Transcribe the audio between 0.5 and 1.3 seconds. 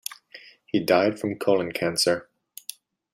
He died